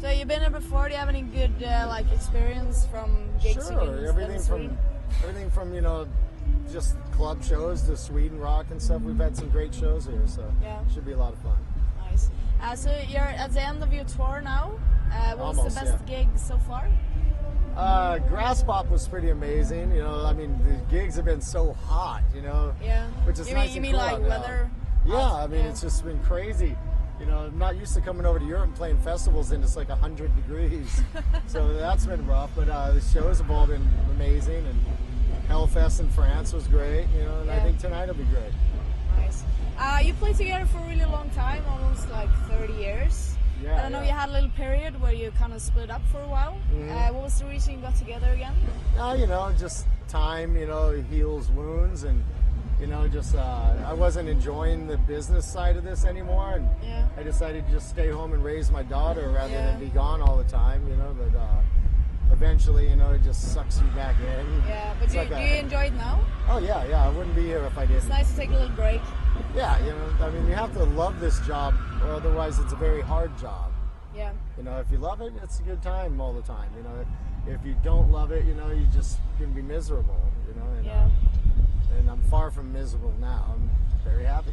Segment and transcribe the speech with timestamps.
[0.00, 0.86] So you've been there before.
[0.88, 4.78] Do you have any good uh, like experience from gigs Sure, in everything from
[5.22, 6.06] everything from you know
[6.72, 9.02] just club shows to Sweden rock and stuff.
[9.02, 10.78] We've had some great shows here, so Yeah.
[10.92, 11.58] should be a lot of fun.
[12.10, 12.30] Nice.
[12.62, 14.72] Uh, so you're at the end of your tour now.
[15.12, 16.88] Uh, what was the best gig so far?
[17.76, 19.92] Uh, Grass Pop was pretty amazing.
[19.92, 22.22] You know, I mean the gigs have been so hot.
[22.34, 23.06] You know, Yeah.
[23.26, 24.70] which is you nice mean, you mean cool like weather?
[25.04, 25.34] Yeah.
[25.34, 26.74] I mean it's just been crazy.
[27.20, 29.76] You know, I'm not used to coming over to Europe and playing festivals and it's
[29.76, 31.02] like hundred degrees.
[31.46, 32.50] so that's been rough.
[32.56, 34.80] But uh, the shows have all been amazing, and
[35.46, 37.06] Hellfest in France was great.
[37.14, 38.52] You know, and I think tonight will be great.
[39.18, 39.44] Nice.
[39.78, 43.36] Uh, you played together for a really long time, almost like 30 years.
[43.62, 44.12] Yeah, and I know yeah.
[44.12, 46.58] you had a little period where you kind of split up for a while.
[46.72, 46.90] Mhm.
[46.90, 48.54] Uh, what was the reason you got together again?
[48.98, 52.24] Uh, you know, just time, you know, heals wounds, and
[52.80, 57.06] you know, just uh, I wasn't enjoying the business side of this anymore, and Yeah.
[57.18, 59.66] I decided to just stay home and raise my daughter rather Yeah.
[59.72, 61.14] than be gone all the time, you know.
[61.18, 61.46] But uh,
[62.32, 64.62] eventually, you know, it just sucks you back in.
[64.66, 66.20] Yeah, but do, like do a- you enjoy it now?
[66.48, 67.04] Oh yeah, yeah.
[67.06, 67.98] I wouldn't be here if I didn't.
[67.98, 69.02] It's nice to take a little break.
[69.54, 72.76] Yeah, you know, I mean, you have to love this job, or otherwise, it's a
[72.76, 73.72] very hard job.
[74.16, 74.32] Yeah.
[74.56, 76.70] You know, if you love it, it's a good time all the time.
[76.76, 77.04] You know,
[77.54, 80.18] if you don't love it, you know, you just gonna be miserable.
[80.48, 81.04] You know, and, Yeah.
[81.04, 81.08] uh,
[81.98, 83.46] and I'm far from miserable now.
[83.54, 83.70] I'm
[84.04, 84.52] very happy.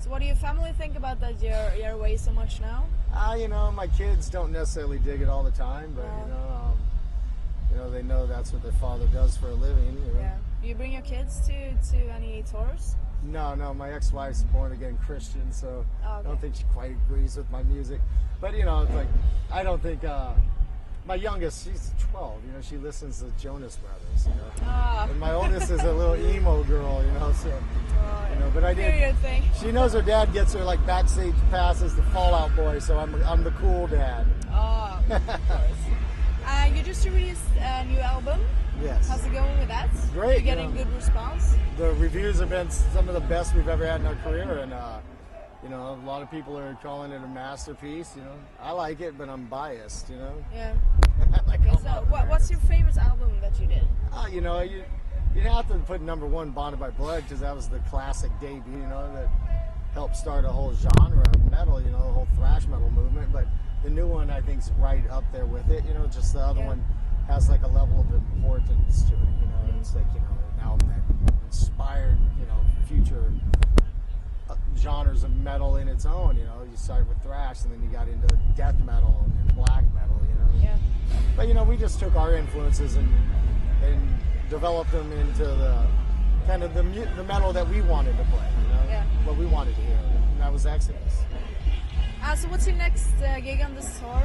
[0.00, 2.84] So what do your family think about that you're, you're away so much now?
[3.14, 6.24] Uh, you know, my kids don't necessarily dig it all the time, but Yeah.
[6.24, 6.78] you know, um,
[7.70, 9.84] you know, they know that's what their father does for a living.
[10.06, 10.20] You know?
[10.20, 10.36] Yeah.
[10.62, 12.96] Do you bring your kids to, to any tours?
[13.22, 17.36] No, no, my ex-wife's born again Christian, so Oh, I don't think she quite agrees
[17.36, 18.00] with my music.
[18.40, 19.08] But you know, it's like
[19.52, 20.32] I don't think uh,
[21.10, 22.40] my youngest, she's 12.
[22.46, 24.26] You know, she listens to Jonas Brothers.
[24.28, 25.08] You know, Ah.
[25.10, 27.02] and my oldest is a little emo girl.
[27.04, 29.16] You know, so Oh, you know, but I did.
[29.60, 33.12] She knows her dad gets her like backstage passes to Fall Out Boy, so I'm
[33.24, 34.24] I'm the cool dad.
[34.52, 35.82] Oh, of course.
[36.46, 38.38] Uh, you just released a new album.
[38.80, 39.08] Yes.
[39.08, 39.90] How's it going with that?
[40.12, 40.84] Great, You getting yeah.
[40.84, 41.56] good response?
[41.76, 44.72] the reviews have been some of the best we've ever had in our career, and
[44.72, 44.98] uh,
[45.62, 48.14] you know, a lot of people are calling it a masterpiece.
[48.16, 50.08] You know, I like it, but I'm biased.
[50.10, 50.74] You know, Yeah.
[51.46, 53.86] Like Okay, so what, what's your favorite album that you did?
[54.12, 54.84] Uh, you know, you
[55.34, 58.72] you'd have to put number one Bonded by Blood because that was the classic debut.
[58.72, 59.28] You know, that
[59.92, 61.80] helped start a whole genre of metal.
[61.80, 63.32] You know, the whole thrash metal movement.
[63.32, 63.46] But
[63.84, 65.84] the new one, I think, is right up there with it.
[65.86, 66.68] You know, just the other Yeah.
[66.68, 66.84] one
[67.26, 69.18] has like a level of importance to it.
[69.40, 73.30] You know, it's like you know an album that inspired you know future
[74.78, 76.36] genres of metal in its own.
[76.36, 79.84] You know, you started with thrash, and then you got into death metal and black
[79.94, 80.16] metal.
[80.28, 80.76] You know, Yeah.
[81.36, 83.08] but you know, we just took our influences and
[83.82, 84.18] and
[84.50, 85.86] developed them into the
[86.46, 86.82] kind of the
[87.16, 88.48] the metal that we wanted to play.
[88.62, 89.04] You know, Yeah.
[89.24, 89.96] what we wanted to hear,
[90.32, 91.24] and that was Exodus.
[92.22, 94.22] Uh, so what's your next uh, gig on this tour?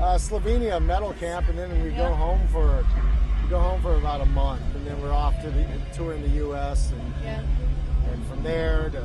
[0.00, 2.08] Uh, Slovenia metal camp, and then we Yeah.
[2.08, 2.84] go home for
[3.42, 6.22] we go home for about a month, and then we're off to the tour in
[6.22, 6.92] the U.S.
[6.92, 7.42] and Yeah.
[8.12, 9.02] and from there to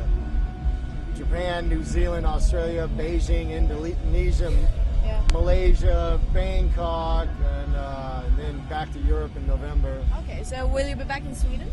[1.16, 4.52] Japan, New Zealand, Australia, Beijing, Indonesia,
[5.04, 5.22] Yeah.
[5.34, 10.04] Malaysia, Bangkok, and, uh, and then back to Europe in November.
[10.24, 11.70] Okay, so will you be back in Sweden?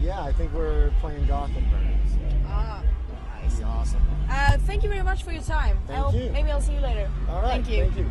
[0.00, 1.80] Yeah, I think we're playing Gothenburg.
[2.10, 2.82] So Ah,
[3.42, 3.56] nice.
[3.56, 4.02] be awesome.
[4.28, 5.78] Uh, thank you very much for your time.
[5.86, 6.30] Thank I'll, you.
[6.30, 7.10] Maybe I'll see you later.
[7.30, 7.48] All right.
[7.64, 7.84] Thank you.
[7.84, 8.06] Thank you.